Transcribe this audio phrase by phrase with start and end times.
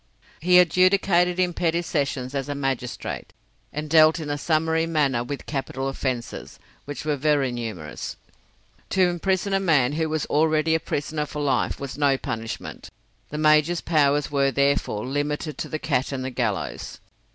[0.39, 3.33] He adjudicated in petty sessions as a magistrate,
[3.71, 8.17] and dealt in a summary manner with capital offences, which were very numerous.
[8.89, 12.89] To imprison a man who was already a prisoner for life was no punishment;
[13.29, 16.99] the major's powers were, therefore, limited to the cat and the gallows.